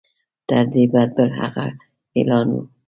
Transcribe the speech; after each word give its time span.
تر 0.47 0.63
دې 0.73 0.83
بد 0.93 1.09
بل 1.17 1.29
هغه 1.39 1.65
اعلان 2.17 2.47
وو. 2.53 2.61